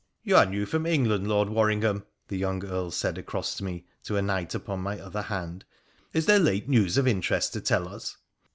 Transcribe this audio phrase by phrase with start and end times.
[0.23, 4.21] 'You are new from England, Lord Worringham,' the young Earl said across me to a
[4.23, 5.63] knight upon my other hand
[6.17, 8.17] •'is there late news of interest to tell us